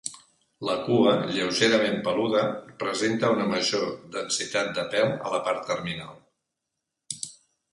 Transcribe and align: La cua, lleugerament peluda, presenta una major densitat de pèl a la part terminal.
La 0.67 0.75
cua, 0.85 1.11
lleugerament 1.33 1.99
peluda, 2.07 2.41
presenta 2.83 3.31
una 3.35 3.45
major 3.51 3.85
densitat 4.17 4.73
de 4.79 4.87
pèl 4.95 5.15
a 5.29 5.35
la 5.35 5.43
part 5.51 5.63
terminal. 5.73 6.17